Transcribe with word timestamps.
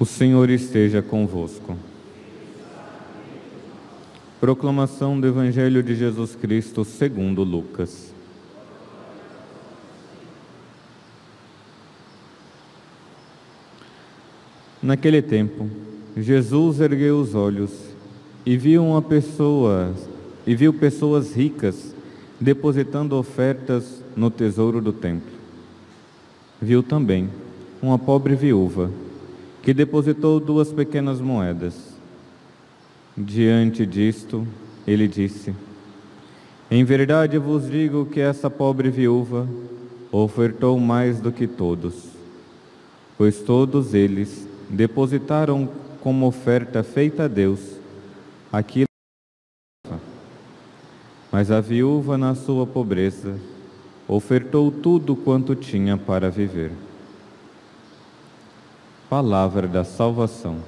O 0.00 0.06
Senhor 0.06 0.48
esteja 0.48 1.02
convosco. 1.02 1.76
Proclamação 4.40 5.20
do 5.20 5.26
Evangelho 5.26 5.82
de 5.82 5.94
Jesus 5.94 6.34
Cristo 6.34 6.86
segundo 6.86 7.44
Lucas. 7.44 8.14
Naquele 14.82 15.20
tempo, 15.20 15.68
Jesus 16.16 16.80
ergueu 16.80 17.20
os 17.20 17.34
olhos 17.34 17.70
e 18.46 18.56
viu 18.56 18.82
uma 18.82 19.02
pessoa 19.02 19.94
e 20.46 20.54
viu 20.54 20.72
pessoas 20.72 21.34
ricas 21.34 21.94
depositando 22.40 23.14
ofertas 23.16 24.02
no 24.16 24.30
tesouro 24.30 24.80
do 24.80 24.90
templo. 24.90 25.30
Viu 26.62 26.82
também 26.82 27.28
uma 27.82 27.98
pobre 27.98 28.34
viúva 28.34 28.90
que 29.62 29.74
depositou 29.74 30.40
duas 30.40 30.72
pequenas 30.72 31.20
moedas. 31.20 31.74
Diante 33.14 33.84
disto, 33.84 34.48
ele 34.86 35.06
disse: 35.06 35.54
Em 36.70 36.82
verdade 36.84 37.36
vos 37.36 37.70
digo 37.70 38.06
que 38.06 38.20
essa 38.20 38.48
pobre 38.48 38.88
viúva 38.88 39.46
ofertou 40.10 40.80
mais 40.80 41.20
do 41.20 41.30
que 41.30 41.46
todos, 41.46 42.08
pois 43.18 43.40
todos 43.40 43.92
eles 43.92 44.48
depositaram 44.70 45.68
como 46.00 46.26
oferta 46.26 46.82
feita 46.82 47.24
a 47.24 47.28
Deus 47.28 47.60
aquilo 48.50 48.86
mas 51.30 51.50
a 51.50 51.60
viúva, 51.60 52.18
na 52.18 52.34
sua 52.34 52.66
pobreza, 52.66 53.38
ofertou 54.08 54.70
tudo 54.70 55.14
quanto 55.14 55.54
tinha 55.54 55.96
para 55.96 56.28
viver. 56.28 56.72
Palavra 59.08 59.68
da 59.68 59.84
salvação. 59.84 60.58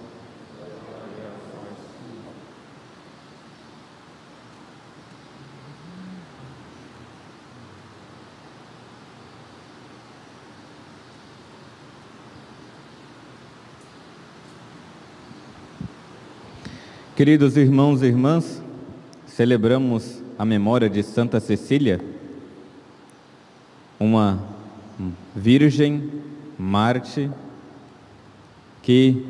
Queridos 17.15 17.59
irmãos 17.59 18.01
e 18.01 18.07
irmãs, 18.07 18.63
celebramos 19.27 20.23
a 20.39 20.47
memória 20.47 20.89
de 20.89 21.03
Santa 21.03 21.41
Cecília, 21.41 22.01
uma 24.01 24.43
virgem, 25.37 26.11
Marte, 26.59 27.31
que 28.81 29.27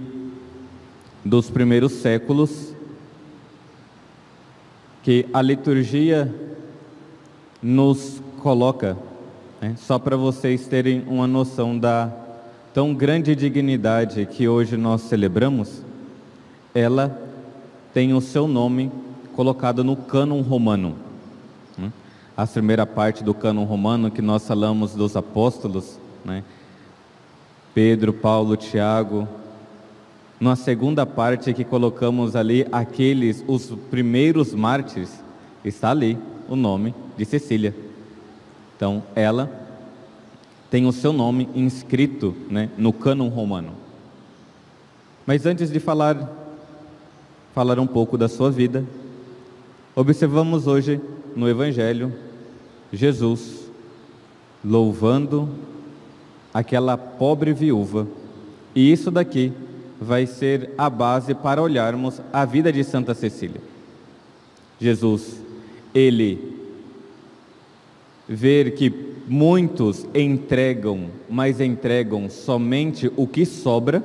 dos 1.25 1.51
primeiros 1.51 1.95
séculos, 1.95 2.73
que 5.03 5.27
a 5.35 5.43
liturgia 5.43 6.33
nos 7.61 8.23
coloca, 8.39 8.97
né, 9.61 9.75
só 9.77 9.99
para 9.99 10.17
vocês 10.17 10.69
terem 10.69 11.03
uma 11.09 11.27
noção 11.27 11.77
da 11.77 12.13
tão 12.73 12.95
grande 12.95 13.35
dignidade 13.35 14.25
que 14.25 14.47
hoje 14.47 14.77
nós 14.77 15.01
celebramos, 15.01 15.83
ela 16.73 17.22
tem 17.93 18.13
o 18.15 18.21
seu 18.21 18.47
nome 18.49 18.91
colocado 19.35 19.83
no 19.85 19.97
cânon 19.97 20.41
romano. 20.43 20.97
Né? 21.77 21.93
A 22.37 22.47
primeira 22.47 22.87
parte 22.87 23.23
do 23.23 23.35
cânon 23.35 23.65
romano 23.65 24.11
que 24.11 24.23
nós 24.23 24.47
falamos 24.47 24.95
dos 24.95 25.17
apóstolos, 25.17 25.99
né? 26.25 26.43
Pedro, 27.75 28.13
Paulo, 28.13 28.55
Tiago, 28.55 29.27
na 30.39 30.57
segunda 30.57 31.07
parte 31.07 31.55
que 31.55 31.65
colocamos 31.65 32.37
ali 32.37 32.67
aqueles, 32.71 33.43
os 33.47 33.71
primeiros 33.91 34.53
mártires, 34.53 35.23
está 35.65 35.91
ali 35.91 36.19
o 36.49 36.57
nome 36.57 36.95
de 37.17 37.25
Cecília. 37.25 37.75
Então, 38.77 39.03
ela 39.15 39.51
tem 40.69 40.87
o 40.87 40.93
seu 40.93 41.13
nome 41.13 41.49
inscrito 41.55 42.35
né, 42.51 42.69
no 42.77 42.93
cânon 42.93 43.29
romano. 43.29 43.73
Mas 45.25 45.47
antes 45.47 45.71
de 45.71 45.79
falar, 45.79 46.42
falar 47.55 47.79
um 47.79 47.87
pouco 47.87 48.17
da 48.17 48.29
sua 48.29 48.51
vida, 48.51 48.85
observamos 49.95 50.67
hoje 50.67 51.01
no 51.37 51.49
Evangelho 51.49 52.13
Jesus 52.93 53.71
louvando 54.65 55.49
aquela 56.53 56.97
pobre 56.97 57.53
viúva. 57.53 58.07
E 58.75 58.93
isso 58.93 59.11
daqui 59.11 59.53
vai 60.01 60.27
ser 60.27 60.71
a 60.77 60.89
base 60.91 61.35
para 61.35 61.63
olharmos 61.63 62.21
a 62.33 62.45
vida 62.45 62.73
de 62.73 62.85
Santa 62.85 63.15
Cecília. 63.15 63.61
Jesus, 64.81 65.41
ele 65.95 66.57
ver 68.29 68.75
que 68.75 68.93
muitos 69.29 70.07
entregam, 70.15 71.11
mas 71.29 71.61
entregam 71.61 72.29
somente 72.29 73.11
o 73.17 73.27
que 73.27 73.45
sobra, 73.45 74.03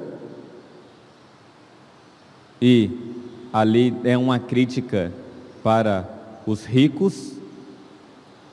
e 2.61 3.06
ali 3.59 3.91
é 4.03 4.15
uma 4.15 4.37
crítica 4.37 5.11
para 5.63 6.07
os 6.45 6.63
ricos 6.63 7.33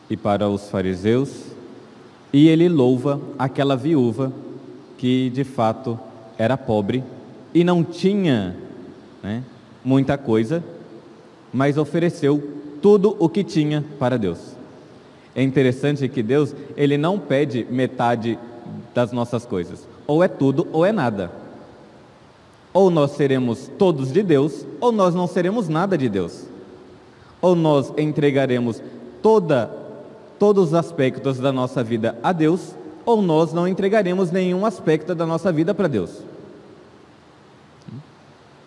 e 0.08 0.16
para 0.16 0.48
os 0.48 0.70
fariseus, 0.70 1.44
e 2.32 2.48
ele 2.48 2.70
louva 2.70 3.20
aquela 3.38 3.76
viúva 3.76 4.32
que 4.96 5.28
de 5.28 5.44
fato 5.44 6.00
era 6.38 6.56
pobre 6.56 7.04
e 7.52 7.62
não 7.62 7.84
tinha 7.84 8.56
né, 9.22 9.44
muita 9.84 10.16
coisa, 10.16 10.64
mas 11.52 11.76
ofereceu 11.76 12.42
tudo 12.80 13.14
o 13.18 13.28
que 13.28 13.44
tinha 13.44 13.84
para 13.98 14.18
Deus. 14.18 14.56
É 15.34 15.42
interessante 15.42 16.08
que 16.08 16.22
Deus, 16.22 16.54
ele 16.76 16.96
não 16.96 17.18
pede 17.18 17.66
metade 17.70 18.38
das 18.94 19.12
nossas 19.12 19.44
coisas. 19.44 19.86
Ou 20.06 20.24
é 20.24 20.28
tudo 20.28 20.66
ou 20.72 20.84
é 20.84 20.92
nada. 20.92 21.43
Ou 22.74 22.90
nós 22.90 23.12
seremos 23.12 23.70
todos 23.78 24.12
de 24.12 24.22
Deus, 24.22 24.66
ou 24.80 24.92
nós 24.92 25.14
não 25.14 25.26
seremos 25.26 25.68
nada 25.68 25.96
de 25.96 26.10
Deus. 26.10 26.44
Ou 27.40 27.56
nós 27.56 27.90
entregaremos 27.96 28.82
toda 29.22 29.70
todos 30.38 30.68
os 30.68 30.74
aspectos 30.74 31.38
da 31.38 31.52
nossa 31.52 31.82
vida 31.82 32.18
a 32.22 32.32
Deus, 32.32 32.74
ou 33.06 33.22
nós 33.22 33.52
não 33.52 33.66
entregaremos 33.66 34.30
nenhum 34.30 34.66
aspecto 34.66 35.14
da 35.14 35.24
nossa 35.24 35.52
vida 35.52 35.72
para 35.72 35.88
Deus. 35.88 36.22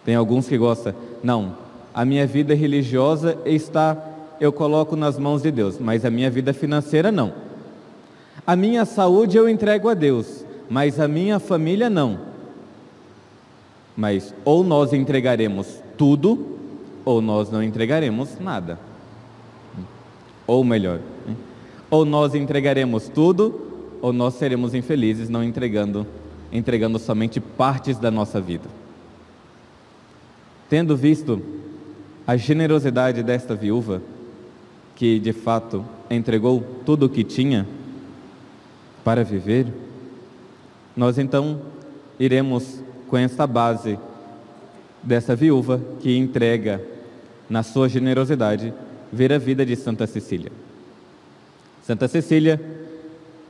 Tem 0.06 0.16
alguns 0.16 0.48
que 0.48 0.58
gostam, 0.58 0.94
não, 1.22 1.56
a 1.94 2.06
minha 2.06 2.26
vida 2.26 2.54
religiosa 2.54 3.38
está, 3.46 3.98
eu 4.40 4.54
coloco 4.54 4.96
nas 4.96 5.20
mãos 5.20 5.42
de 5.42 5.52
Deus, 5.52 5.78
mas 5.80 6.06
a 6.06 6.10
minha 6.10 6.32
vida 6.32 6.54
financeira 6.54 7.12
não. 7.12 7.34
A 8.46 8.56
minha 8.56 8.86
saúde 8.86 9.36
eu 9.36 9.50
entrego 9.50 9.90
a 9.90 9.94
Deus, 9.94 10.46
mas 10.70 11.00
a 11.00 11.08
minha 11.08 11.40
família 11.40 11.90
não. 11.90 12.20
Mas 13.98 14.32
ou 14.46 14.64
nós 14.64 14.94
entregaremos 14.94 15.82
tudo, 15.98 16.56
ou 17.04 17.20
nós 17.20 17.50
não 17.50 17.64
entregaremos 17.64 18.40
nada. 18.40 18.80
Ou 20.46 20.64
melhor, 20.64 21.00
né? 21.26 21.36
ou 21.90 22.06
nós 22.06 22.36
entregaremos 22.36 23.10
tudo, 23.10 23.60
ou 24.00 24.14
nós 24.14 24.36
seremos 24.36 24.76
infelizes 24.76 25.30
não 25.30 25.44
entregando, 25.44 26.06
entregando 26.52 27.00
somente 27.00 27.40
partes 27.40 27.98
da 27.98 28.12
nossa 28.12 28.40
vida. 28.40 28.70
Tendo 30.70 30.96
visto 30.96 31.42
a 32.28 32.38
generosidade 32.38 33.24
desta 33.24 33.56
viúva, 33.56 34.02
que 34.96 35.20
de 35.20 35.34
fato 35.34 35.84
entregou 36.10 36.64
tudo 36.86 37.08
o 37.08 37.10
que 37.10 37.24
tinha 37.24 37.68
para 39.04 39.24
viver, 39.24 39.68
nós 40.96 41.18
então 41.18 41.62
iremos 42.20 42.84
com 43.08 43.18
essa 43.18 43.48
base 43.48 43.98
dessa 45.02 45.36
viúva 45.36 45.82
que 46.00 46.18
entrega 46.18 46.82
na 47.50 47.64
sua 47.64 47.88
generosidade 47.88 48.74
ver 49.12 49.32
a 49.32 49.38
vida 49.38 49.66
de 49.66 49.76
Santa 49.76 50.06
Cecília. 50.06 50.52
Santa 51.82 52.08
Cecília, 52.08 52.60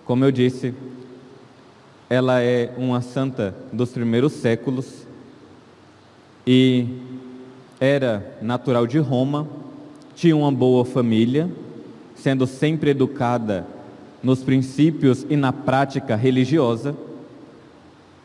como 0.05 0.23
eu 0.23 0.31
disse, 0.31 0.73
ela 2.09 2.41
é 2.41 2.73
uma 2.77 3.01
santa 3.01 3.55
dos 3.73 3.89
primeiros 3.89 4.33
séculos 4.33 5.07
e 6.45 6.87
era 7.79 8.37
natural 8.41 8.87
de 8.87 8.99
Roma, 8.99 9.47
tinha 10.15 10.35
uma 10.35 10.51
boa 10.51 10.85
família, 10.85 11.49
sendo 12.15 12.47
sempre 12.47 12.91
educada 12.91 13.65
nos 14.23 14.43
princípios 14.43 15.25
e 15.29 15.35
na 15.35 15.51
prática 15.51 16.15
religiosa, 16.15 16.95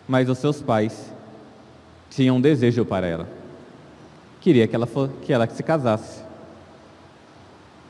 mas 0.06 0.28
os 0.28 0.38
seus 0.38 0.62
pais 0.62 1.11
tinham 2.14 2.36
um 2.36 2.40
desejo 2.40 2.84
para 2.84 3.06
ela. 3.06 3.28
Queria 4.40 4.66
que 4.66 4.76
ela, 4.76 4.86
for, 4.86 5.08
que 5.22 5.32
ela 5.32 5.46
se 5.48 5.62
casasse. 5.62 6.22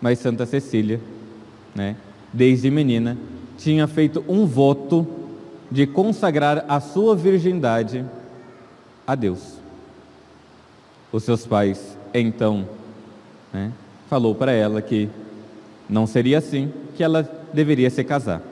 Mas 0.00 0.18
Santa 0.18 0.46
Cecília, 0.46 1.00
né, 1.74 1.96
desde 2.32 2.70
menina, 2.70 3.16
tinha 3.58 3.86
feito 3.86 4.24
um 4.28 4.46
voto 4.46 5.06
de 5.70 5.86
consagrar 5.86 6.64
a 6.68 6.80
sua 6.80 7.16
virgindade 7.16 8.04
a 9.06 9.14
Deus. 9.14 9.58
Os 11.10 11.24
seus 11.24 11.46
pais, 11.46 11.96
então, 12.12 12.68
né, 13.52 13.72
falou 14.08 14.34
para 14.34 14.52
ela 14.52 14.80
que 14.80 15.08
não 15.88 16.06
seria 16.06 16.38
assim, 16.38 16.72
que 16.94 17.02
ela 17.02 17.22
deveria 17.52 17.90
se 17.90 18.04
casar. 18.04 18.42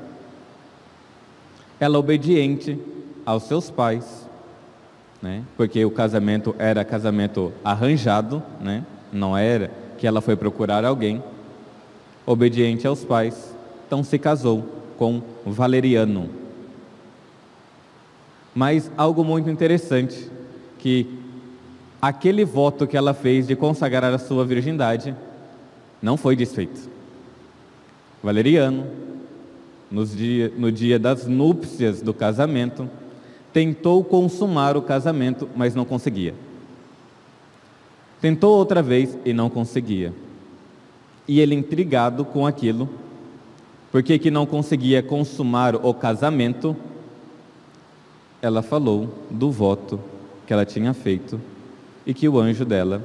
Ela 1.78 1.98
obediente 1.98 2.78
aos 3.24 3.44
seus 3.44 3.70
pais, 3.70 4.19
né, 5.22 5.42
porque 5.56 5.84
o 5.84 5.90
casamento 5.90 6.54
era 6.58 6.84
casamento 6.84 7.52
arranjado, 7.64 8.42
né, 8.60 8.84
não 9.12 9.36
era 9.36 9.70
que 9.98 10.06
ela 10.06 10.20
foi 10.20 10.36
procurar 10.36 10.84
alguém, 10.84 11.22
obediente 12.24 12.86
aos 12.86 13.04
pais, 13.04 13.54
então 13.86 14.02
se 14.02 14.18
casou 14.18 14.64
com 14.96 15.22
Valeriano. 15.44 16.30
Mas 18.54 18.90
algo 18.96 19.24
muito 19.24 19.50
interessante, 19.50 20.30
que 20.78 21.06
aquele 22.00 22.44
voto 22.44 22.86
que 22.86 22.96
ela 22.96 23.12
fez 23.12 23.46
de 23.46 23.54
consagrar 23.54 24.12
a 24.12 24.18
sua 24.18 24.44
virgindade 24.44 25.14
não 26.00 26.16
foi 26.16 26.34
desfeito. 26.34 26.88
Valeriano, 28.22 28.86
dia, 29.90 30.52
no 30.56 30.70
dia 30.70 30.98
das 30.98 31.26
núpcias 31.26 32.00
do 32.00 32.14
casamento, 32.14 32.88
tentou 33.52 34.02
consumar 34.04 34.76
o 34.76 34.82
casamento, 34.82 35.48
mas 35.56 35.74
não 35.74 35.84
conseguia. 35.84 36.34
Tentou 38.20 38.56
outra 38.56 38.82
vez 38.82 39.16
e 39.24 39.32
não 39.32 39.48
conseguia. 39.48 40.12
E 41.26 41.40
ele, 41.40 41.54
intrigado 41.54 42.24
com 42.24 42.46
aquilo, 42.46 42.88
porque 43.90 44.18
que 44.18 44.30
não 44.30 44.46
conseguia 44.46 45.02
consumar 45.02 45.74
o 45.74 45.92
casamento, 45.94 46.76
ela 48.42 48.62
falou 48.62 49.08
do 49.30 49.50
voto 49.50 50.00
que 50.46 50.52
ela 50.52 50.64
tinha 50.64 50.92
feito 50.94 51.40
e 52.06 52.14
que 52.14 52.28
o 52.28 52.38
anjo 52.38 52.64
dela 52.64 53.02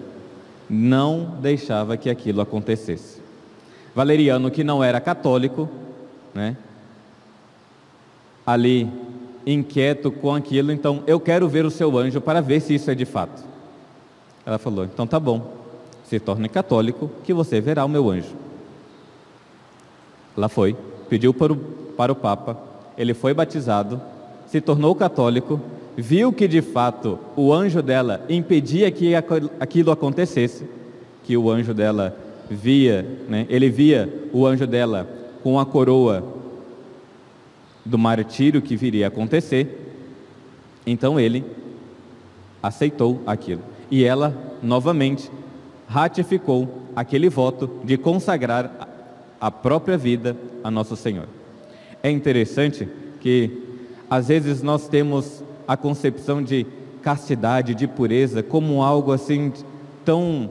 não 0.70 1.38
deixava 1.42 1.98
que 1.98 2.10
aquilo 2.10 2.42
acontecesse. 2.42 3.22
Valeriano, 3.94 4.52
que 4.52 4.64
não 4.64 4.84
era 4.84 5.00
católico, 5.00 5.70
né? 6.34 6.58
ali 8.46 8.90
inquieto 9.46 10.12
com 10.12 10.34
aquilo, 10.34 10.72
então 10.72 11.04
eu 11.06 11.20
quero 11.20 11.48
ver 11.48 11.66
o 11.66 11.72
seu 11.72 11.98
anjo 11.98 12.20
para 12.20 12.42
ver 12.42 12.62
se 12.62 12.74
isso 12.74 12.90
é 12.90 12.96
de 12.96 13.06
fato. 13.06 13.44
Ela 14.46 14.58
falou: 14.58 14.86
então 14.86 15.06
tá 15.06 15.20
bom, 15.20 15.54
se 16.04 16.20
torne 16.20 16.50
católico 16.50 17.10
que 17.24 17.34
você 17.34 17.62
verá 17.62 17.86
o 17.86 17.90
meu 17.90 18.10
anjo. 18.10 18.34
Ela 20.36 20.50
foi, 20.50 20.76
pediu 21.10 21.34
para 21.34 21.54
o, 21.54 21.56
para 21.56 22.12
o 22.12 22.16
Papa, 22.16 22.58
ele 22.98 23.14
foi 23.14 23.34
batizado, 23.34 24.02
se 24.48 24.60
tornou 24.60 24.94
católico, 24.96 25.62
viu 25.96 26.34
que 26.34 26.48
de 26.48 26.62
fato 26.62 27.18
o 27.36 27.54
anjo 27.54 27.82
dela 27.82 28.26
impedia 28.28 28.92
que 28.92 29.14
aquilo 29.16 29.92
acontecesse, 29.92 30.68
que 31.24 31.38
o 31.38 31.50
anjo 31.50 31.74
dela 31.74 32.18
via, 32.50 33.06
né, 33.28 33.46
ele 33.50 33.70
via 33.70 34.12
o 34.32 34.46
anjo 34.46 34.68
dela 34.68 35.08
com 35.42 35.60
a 35.60 35.66
coroa 35.66 36.24
do 37.86 37.98
martírio 37.98 38.62
que 38.62 38.76
viria 38.76 39.06
a 39.06 39.08
acontecer, 39.08 39.94
então 40.86 41.20
ele 41.20 41.46
aceitou 42.62 43.22
aquilo. 43.28 43.62
E 43.92 44.04
ela, 44.04 44.36
novamente, 44.62 45.30
ratificou 45.88 46.84
aquele 46.96 47.30
voto 47.30 47.70
de 47.84 47.98
consagrar 47.98 48.72
a 49.40 49.52
própria 49.52 49.98
vida 49.98 50.36
a 50.64 50.72
Nosso 50.72 50.96
Senhor. 50.96 51.28
É 52.02 52.10
interessante 52.10 52.88
que, 53.20 53.52
às 54.10 54.28
vezes, 54.28 54.64
nós 54.64 54.88
temos 54.88 55.44
a 55.68 55.78
concepção 55.78 56.42
de 56.42 56.66
castidade, 57.02 57.76
de 57.76 57.88
pureza, 57.88 58.42
como 58.42 58.82
algo 58.82 59.12
assim 59.12 59.54
tão 60.04 60.50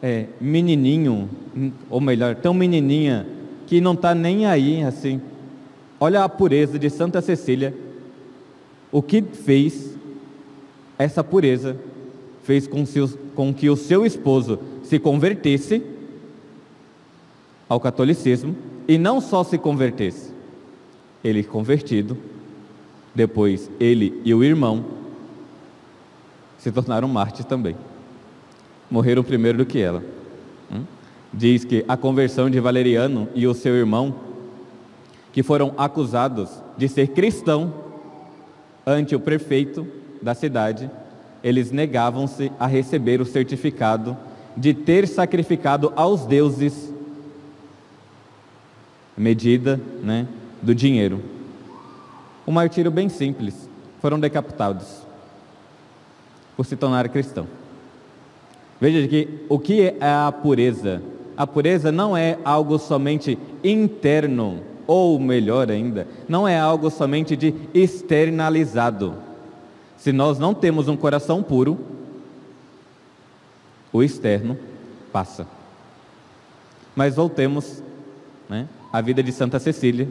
é, 0.00 0.26
menininho, 0.40 1.28
ou 1.90 2.00
melhor, 2.00 2.36
tão 2.36 2.54
menininha, 2.54 3.26
que 3.66 3.80
não 3.80 3.94
está 3.94 4.14
nem 4.14 4.46
aí 4.46 4.82
assim. 4.82 5.20
Olha 6.00 6.24
a 6.24 6.28
pureza 6.28 6.78
de 6.78 6.88
Santa 6.90 7.20
Cecília. 7.20 7.74
O 8.90 9.02
que 9.02 9.22
fez 9.22 9.94
essa 10.98 11.22
pureza 11.22 11.76
fez 12.42 12.66
com, 12.66 12.84
seus, 12.86 13.16
com 13.34 13.52
que 13.52 13.68
o 13.68 13.76
seu 13.76 14.06
esposo 14.06 14.58
se 14.82 14.98
convertesse 14.98 15.82
ao 17.68 17.78
catolicismo 17.78 18.56
e 18.88 18.96
não 18.96 19.20
só 19.20 19.44
se 19.44 19.58
convertesse, 19.58 20.32
ele 21.22 21.44
convertido, 21.44 22.16
depois 23.14 23.70
ele 23.78 24.20
e 24.24 24.32
o 24.32 24.42
irmão 24.42 24.84
se 26.58 26.72
tornaram 26.72 27.06
mártires 27.06 27.44
também. 27.44 27.76
Morreram 28.90 29.22
primeiro 29.22 29.58
do 29.58 29.66
que 29.66 29.78
ela. 29.78 30.02
Hum? 30.72 30.84
Diz 31.32 31.64
que 31.64 31.84
a 31.86 31.96
conversão 31.96 32.48
de 32.48 32.58
Valeriano 32.58 33.28
e 33.34 33.46
o 33.46 33.52
seu 33.52 33.74
irmão, 33.74 34.14
que 35.38 35.42
foram 35.44 35.72
acusados 35.78 36.50
de 36.76 36.88
ser 36.88 37.10
cristão 37.10 37.72
ante 38.84 39.14
o 39.14 39.20
prefeito 39.20 39.86
da 40.20 40.34
cidade, 40.34 40.90
eles 41.44 41.70
negavam-se 41.70 42.50
a 42.58 42.66
receber 42.66 43.20
o 43.20 43.24
certificado 43.24 44.16
de 44.56 44.74
ter 44.74 45.06
sacrificado 45.06 45.92
aos 45.94 46.26
deuses 46.26 46.92
medida 49.16 49.80
né, 50.02 50.26
do 50.60 50.74
dinheiro. 50.74 51.22
Um 52.44 52.50
martírio 52.50 52.90
bem 52.90 53.08
simples. 53.08 53.70
Foram 54.02 54.18
decapitados 54.18 55.02
por 56.56 56.66
se 56.66 56.74
tornar 56.74 57.08
cristão. 57.10 57.46
Veja 58.80 59.06
que 59.06 59.44
o 59.48 59.56
que 59.56 59.82
é 59.82 59.96
a 60.00 60.32
pureza? 60.32 61.00
A 61.36 61.46
pureza 61.46 61.92
não 61.92 62.16
é 62.16 62.36
algo 62.44 62.76
somente 62.76 63.38
interno, 63.62 64.64
ou 64.88 65.20
melhor 65.20 65.70
ainda, 65.70 66.08
não 66.26 66.48
é 66.48 66.58
algo 66.58 66.88
somente 66.88 67.36
de 67.36 67.54
externalizado. 67.74 69.16
Se 69.98 70.12
nós 70.12 70.38
não 70.38 70.54
temos 70.54 70.88
um 70.88 70.96
coração 70.96 71.42
puro, 71.42 71.78
o 73.92 74.02
externo 74.02 74.56
passa. 75.12 75.46
Mas 76.96 77.16
voltemos 77.16 77.82
né, 78.48 78.66
à 78.90 79.02
vida 79.02 79.22
de 79.22 79.30
Santa 79.30 79.58
Cecília, 79.58 80.08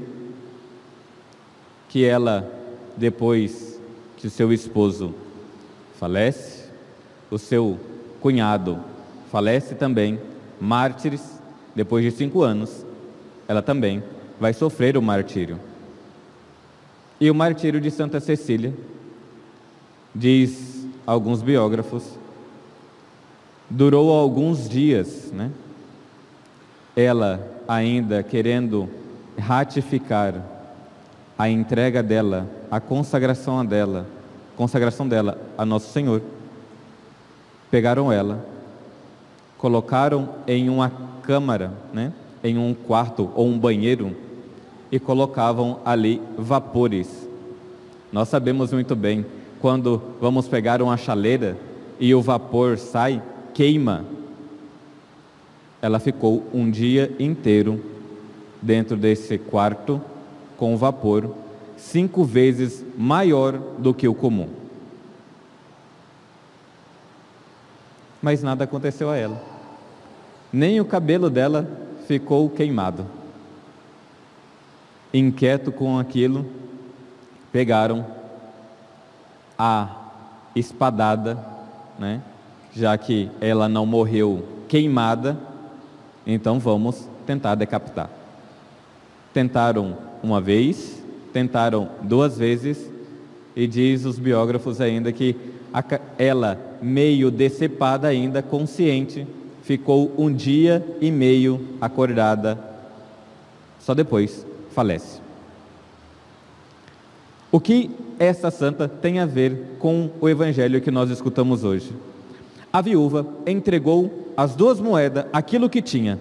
que 1.89 2.05
ela, 2.05 2.47
depois 2.95 3.81
que 4.15 4.27
o 4.27 4.29
seu 4.29 4.53
esposo 4.53 5.15
falece, 5.95 6.69
o 7.31 7.39
seu 7.39 7.79
cunhado 8.21 8.79
falece 9.31 9.73
também, 9.73 10.19
mártires, 10.61 11.39
depois 11.75 12.03
de 12.03 12.11
cinco 12.11 12.43
anos, 12.43 12.85
ela 13.47 13.63
também 13.63 14.03
vai 14.39 14.53
sofrer 14.53 14.97
o 14.97 15.01
martírio. 15.01 15.59
E 17.19 17.31
o 17.31 17.35
martírio 17.35 17.81
de 17.81 17.89
Santa 17.89 18.19
Cecília, 18.19 18.73
diz 20.13 20.85
alguns 21.05 21.41
biógrafos, 21.41 22.03
durou 23.69 24.11
alguns 24.11 24.69
dias, 24.69 25.31
né? 25.31 25.51
Ela 26.95 27.45
ainda 27.67 28.23
querendo 28.23 28.89
ratificar 29.37 30.35
a 31.37 31.49
entrega 31.49 32.01
dela, 32.01 32.47
a 32.69 32.79
consagração 32.79 33.65
dela, 33.65 34.07
consagração 34.55 35.07
dela 35.07 35.39
a 35.57 35.65
Nosso 35.65 35.91
Senhor. 35.91 36.21
Pegaram 37.69 38.11
ela, 38.11 38.45
colocaram 39.57 40.29
em 40.47 40.69
uma 40.69 40.91
câmara, 41.23 41.73
né? 41.91 42.13
Em 42.43 42.57
um 42.57 42.73
quarto 42.73 43.31
ou 43.35 43.47
um 43.47 43.57
banheiro 43.57 44.15
e 44.91 44.99
colocavam 44.99 45.79
ali 45.85 46.21
vapores. 46.37 47.27
Nós 48.11 48.29
sabemos 48.29 48.71
muito 48.71 48.95
bem 48.95 49.25
quando 49.59 50.01
vamos 50.21 50.47
pegar 50.47 50.81
uma 50.81 50.97
chaleira 50.97 51.57
e 51.99 52.13
o 52.13 52.21
vapor 52.21 52.77
sai, 52.77 53.21
queima. 53.53 54.05
Ela 55.81 55.99
ficou 55.99 56.43
um 56.53 56.69
dia 56.69 57.13
inteiro 57.19 57.83
dentro 58.61 58.95
desse 58.95 59.37
quarto 59.37 60.01
com 60.57 60.75
vapor, 60.75 61.31
cinco 61.75 62.23
vezes 62.23 62.83
maior 62.97 63.57
do 63.77 63.93
que 63.93 64.07
o 64.07 64.13
comum. 64.13 64.49
Mas 68.21 68.41
nada 68.41 68.63
aconteceu 68.63 69.09
a 69.09 69.17
ela. 69.17 69.41
Nem 70.51 70.79
o 70.79 70.85
cabelo 70.85 71.29
dela 71.29 71.69
ficou 72.07 72.49
queimado. 72.49 73.16
Inquieto 75.13 75.71
com 75.71 75.97
aquilo, 75.97 76.45
pegaram 77.51 78.05
a 79.57 80.09
espadada, 80.55 81.37
né? 81.97 82.21
já 82.73 82.97
que 82.97 83.29
ela 83.41 83.67
não 83.67 83.85
morreu 83.85 84.43
queimada, 84.67 85.37
então 86.25 86.59
vamos 86.59 87.07
tentar 87.25 87.55
decapitar. 87.55 88.09
Tentaram 89.33 89.97
uma 90.21 90.41
vez, 90.41 91.01
tentaram 91.33 91.89
duas 92.01 92.37
vezes, 92.37 92.91
e 93.55 93.65
diz 93.65 94.05
os 94.05 94.19
biógrafos 94.19 94.79
ainda 94.79 95.11
que 95.11 95.35
ela, 96.17 96.59
meio 96.81 97.31
decepada 97.31 98.07
ainda, 98.07 98.41
consciente, 98.41 99.25
ficou 99.63 100.13
um 100.17 100.31
dia 100.31 100.85
e 101.01 101.11
meio 101.11 101.59
acordada, 101.81 102.57
só 103.79 103.93
depois 103.93 104.46
falece. 104.77 105.19
O 107.51 107.59
que 107.59 107.89
essa 108.19 108.51
santa 108.51 108.87
tem 108.87 109.19
a 109.19 109.25
ver 109.25 109.77
com 109.79 110.11
o 110.21 110.29
evangelho 110.29 110.79
que 110.79 110.91
nós 110.91 111.09
escutamos 111.09 111.63
hoje? 111.63 111.91
A 112.71 112.79
viúva 112.79 113.25
entregou 113.47 114.31
as 114.37 114.55
duas 114.55 114.79
moedas, 114.79 115.25
aquilo 115.33 115.67
que 115.67 115.81
tinha. 115.81 116.19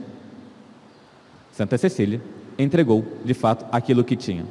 Santa 1.52 1.76
Cecília 1.76 2.18
entregou, 2.58 3.04
de 3.22 3.34
fato, 3.34 3.66
aquilo 3.70 4.02
que 4.02 4.16
tinha. 4.16 4.46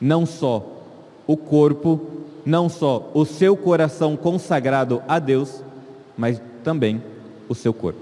Não 0.00 0.24
só 0.24 0.66
o 1.26 1.36
corpo, 1.36 2.00
não 2.42 2.70
só 2.70 3.10
o 3.12 3.26
seu 3.26 3.54
coração 3.54 4.16
consagrado 4.16 5.02
a 5.06 5.18
Deus, 5.18 5.62
mas 6.16 6.40
também 6.62 7.02
o 7.50 7.54
seu 7.54 7.74
corpo. 7.74 8.00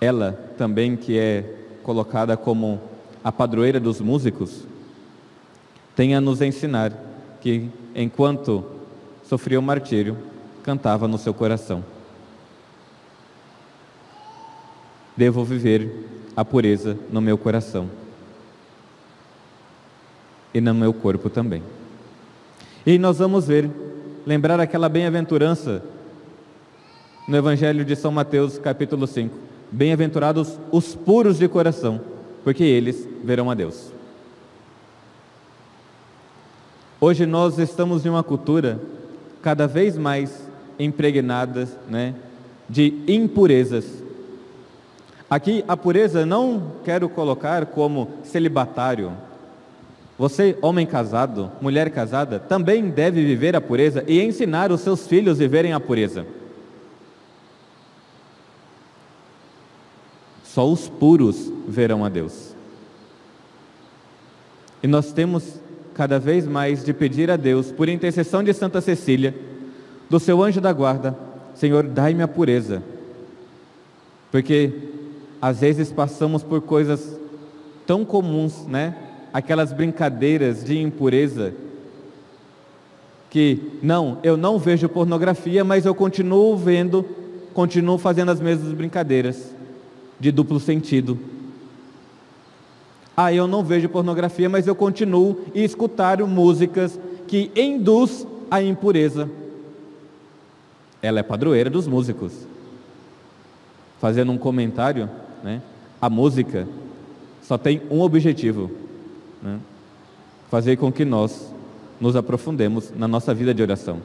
Ela 0.00 0.32
também, 0.56 0.96
que 0.96 1.18
é 1.18 1.57
colocada 1.88 2.36
como 2.36 2.78
a 3.24 3.32
padroeira 3.32 3.80
dos 3.80 3.98
músicos, 3.98 4.66
tem 5.96 6.14
a 6.14 6.20
nos 6.20 6.42
ensinar 6.42 6.92
que, 7.40 7.70
enquanto 7.94 8.62
sofria 9.24 9.58
o 9.58 9.62
martírio, 9.62 10.14
cantava 10.62 11.08
no 11.08 11.16
seu 11.16 11.32
coração: 11.32 11.82
Devo 15.16 15.42
viver 15.46 15.90
a 16.36 16.44
pureza 16.44 16.94
no 17.10 17.22
meu 17.22 17.38
coração 17.38 17.88
e 20.52 20.60
no 20.60 20.74
meu 20.74 20.92
corpo 20.92 21.30
também. 21.30 21.62
E 22.84 22.98
nós 22.98 23.16
vamos 23.16 23.46
ver, 23.46 23.70
lembrar 24.26 24.60
aquela 24.60 24.90
bem-aventurança 24.90 25.82
no 27.26 27.34
Evangelho 27.34 27.82
de 27.82 27.96
São 27.96 28.12
Mateus, 28.12 28.58
capítulo 28.58 29.06
5. 29.06 29.47
Bem-aventurados 29.70 30.58
os 30.72 30.94
puros 30.94 31.38
de 31.38 31.46
coração, 31.48 32.00
porque 32.42 32.64
eles 32.64 33.08
verão 33.22 33.50
a 33.50 33.54
Deus. 33.54 33.92
Hoje 37.00 37.26
nós 37.26 37.58
estamos 37.58 38.04
em 38.04 38.08
uma 38.08 38.22
cultura 38.22 38.80
cada 39.42 39.66
vez 39.66 39.96
mais 39.96 40.48
impregnada 40.78 41.68
né, 41.88 42.14
de 42.68 42.94
impurezas. 43.06 44.02
Aqui 45.30 45.64
a 45.68 45.76
pureza 45.76 46.24
não 46.24 46.72
quero 46.84 47.08
colocar 47.08 47.66
como 47.66 48.08
celibatário, 48.24 49.12
você, 50.18 50.58
homem 50.60 50.84
casado, 50.84 51.52
mulher 51.60 51.90
casada, 51.90 52.40
também 52.40 52.90
deve 52.90 53.24
viver 53.24 53.54
a 53.54 53.60
pureza 53.60 54.02
e 54.08 54.20
ensinar 54.20 54.72
os 54.72 54.80
seus 54.80 55.06
filhos 55.06 55.38
a 55.38 55.38
viverem 55.38 55.72
a 55.72 55.78
pureza. 55.78 56.26
Só 60.58 60.68
os 60.68 60.88
puros 60.88 61.52
verão 61.68 62.04
a 62.04 62.08
Deus. 62.08 62.52
E 64.82 64.88
nós 64.88 65.12
temos 65.12 65.60
cada 65.94 66.18
vez 66.18 66.48
mais 66.48 66.84
de 66.84 66.92
pedir 66.92 67.30
a 67.30 67.36
Deus, 67.36 67.70
por 67.70 67.88
intercessão 67.88 68.42
de 68.42 68.52
Santa 68.52 68.80
Cecília, 68.80 69.32
do 70.10 70.18
seu 70.18 70.42
anjo 70.42 70.60
da 70.60 70.72
guarda, 70.72 71.16
Senhor, 71.54 71.84
dai-me 71.84 72.24
a 72.24 72.26
pureza. 72.26 72.82
Porque 74.32 74.72
às 75.40 75.60
vezes 75.60 75.92
passamos 75.92 76.42
por 76.42 76.60
coisas 76.62 77.16
tão 77.86 78.04
comuns, 78.04 78.66
né? 78.66 78.96
aquelas 79.32 79.72
brincadeiras 79.72 80.64
de 80.64 80.76
impureza 80.76 81.54
que 83.30 83.78
não, 83.80 84.18
eu 84.24 84.36
não 84.36 84.58
vejo 84.58 84.88
pornografia, 84.88 85.62
mas 85.62 85.86
eu 85.86 85.94
continuo 85.94 86.56
vendo, 86.56 87.04
continuo 87.54 87.96
fazendo 87.96 88.32
as 88.32 88.40
mesmas 88.40 88.72
brincadeiras 88.72 89.56
de 90.18 90.30
duplo 90.32 90.58
sentido. 90.58 91.18
Ah, 93.16 93.32
eu 93.32 93.46
não 93.46 93.64
vejo 93.64 93.88
pornografia, 93.88 94.48
mas 94.48 94.66
eu 94.66 94.74
continuo 94.74 95.40
e 95.54 95.64
escutar 95.64 96.22
músicas 96.22 96.98
que 97.26 97.50
induz 97.56 98.26
a 98.50 98.62
impureza. 98.62 99.28
Ela 101.02 101.20
é 101.20 101.22
padroeira 101.22 101.68
dos 101.68 101.86
músicos. 101.86 102.32
Fazendo 104.00 104.30
um 104.30 104.38
comentário, 104.38 105.10
né? 105.42 105.60
A 106.00 106.08
música 106.08 106.68
só 107.42 107.58
tem 107.58 107.82
um 107.90 108.00
objetivo: 108.00 108.70
né? 109.42 109.58
fazer 110.48 110.76
com 110.76 110.92
que 110.92 111.04
nós 111.04 111.52
nos 112.00 112.14
aprofundemos 112.14 112.92
na 112.96 113.08
nossa 113.08 113.34
vida 113.34 113.52
de 113.52 113.62
oração. 113.62 114.00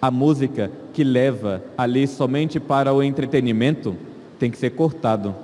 A 0.00 0.10
música 0.10 0.70
que 0.92 1.02
leva 1.02 1.62
ali 1.76 2.06
somente 2.06 2.60
para 2.60 2.92
o 2.92 3.02
entretenimento 3.02 3.96
tem 4.38 4.50
que 4.50 4.58
ser 4.58 4.70
cortado. 4.70 5.34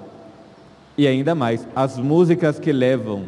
E 0.98 1.06
ainda 1.06 1.34
mais, 1.34 1.66
as 1.74 1.96
músicas 1.96 2.58
que 2.58 2.72
levam 2.72 3.26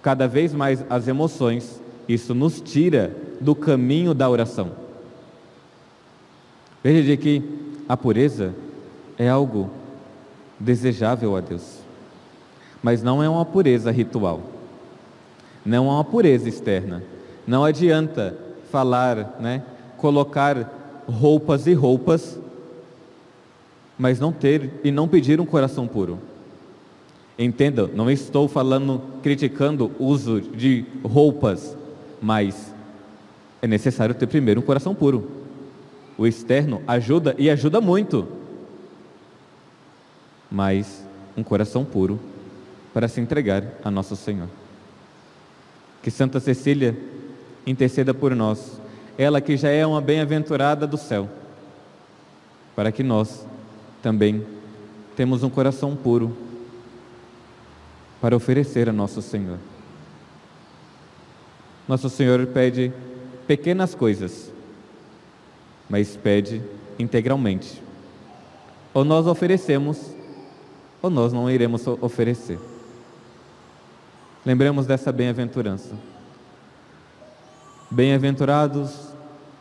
cada 0.00 0.26
vez 0.26 0.54
mais 0.54 0.82
as 0.88 1.06
emoções, 1.06 1.82
isso 2.08 2.34
nos 2.34 2.60
tira 2.60 3.14
do 3.40 3.54
caminho 3.54 4.14
da 4.14 4.30
oração. 4.30 4.70
Veja 6.82 7.02
de 7.02 7.16
que 7.18 7.42
a 7.86 7.96
pureza 7.96 8.54
é 9.18 9.28
algo 9.28 9.68
desejável 10.58 11.36
a 11.36 11.40
Deus, 11.40 11.80
mas 12.82 13.02
não 13.02 13.22
é 13.22 13.28
uma 13.28 13.44
pureza 13.44 13.90
ritual 13.90 14.40
não 15.64 15.90
há 15.90 15.94
uma 15.94 16.04
pureza 16.04 16.48
externa. 16.48 17.02
Não 17.46 17.64
adianta 17.64 18.36
falar, 18.70 19.36
né, 19.40 19.62
colocar 19.96 20.70
roupas 21.06 21.66
e 21.66 21.74
roupas, 21.74 22.38
mas 23.98 24.18
não 24.18 24.32
ter 24.32 24.80
e 24.82 24.90
não 24.90 25.08
pedir 25.08 25.40
um 25.40 25.46
coração 25.46 25.86
puro. 25.86 26.18
Entenda, 27.42 27.86
não 27.94 28.10
estou 28.10 28.46
falando, 28.46 29.00
criticando 29.22 29.90
o 29.98 30.04
uso 30.04 30.42
de 30.42 30.84
roupas, 31.02 31.74
mas 32.20 32.74
é 33.62 33.66
necessário 33.66 34.14
ter 34.14 34.26
primeiro 34.26 34.60
um 34.60 34.62
coração 34.62 34.94
puro. 34.94 35.26
O 36.18 36.26
externo 36.26 36.82
ajuda 36.86 37.34
e 37.38 37.48
ajuda 37.48 37.80
muito, 37.80 38.28
mas 40.50 41.02
um 41.34 41.42
coração 41.42 41.82
puro 41.82 42.20
para 42.92 43.08
se 43.08 43.22
entregar 43.22 43.64
a 43.82 43.90
nosso 43.90 44.16
Senhor. 44.16 44.48
Que 46.02 46.10
Santa 46.10 46.40
Cecília 46.40 46.94
interceda 47.66 48.12
por 48.12 48.36
nós, 48.36 48.78
ela 49.16 49.40
que 49.40 49.56
já 49.56 49.70
é 49.70 49.86
uma 49.86 50.02
bem-aventurada 50.02 50.86
do 50.86 50.98
céu, 50.98 51.26
para 52.76 52.92
que 52.92 53.02
nós 53.02 53.46
também 54.02 54.44
temos 55.16 55.42
um 55.42 55.48
coração 55.48 55.96
puro 55.96 56.49
para 58.20 58.36
oferecer 58.36 58.88
a 58.88 58.92
nosso 58.92 59.22
Senhor. 59.22 59.58
Nosso 61.88 62.08
Senhor 62.08 62.46
pede 62.48 62.92
pequenas 63.46 63.94
coisas, 63.94 64.52
mas 65.88 66.16
pede 66.16 66.62
integralmente. 66.98 67.82
Ou 68.92 69.04
nós 69.04 69.26
oferecemos, 69.26 70.14
ou 71.02 71.10
nós 71.10 71.32
não 71.32 71.50
iremos 71.50 71.86
oferecer. 71.86 72.58
Lembremos 74.44 74.86
dessa 74.86 75.10
bem-aventurança. 75.10 75.94
Bem-aventurados 77.90 79.10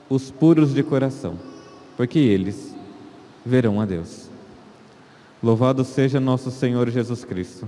os 0.09 0.29
puros 0.31 0.73
de 0.73 0.83
coração, 0.83 1.39
porque 1.97 2.19
eles 2.19 2.75
verão 3.45 3.79
a 3.79 3.85
Deus. 3.85 4.29
Louvado 5.41 5.83
seja 5.83 6.19
nosso 6.19 6.51
Senhor 6.51 6.89
Jesus 6.89 7.23
Cristo. 7.23 7.67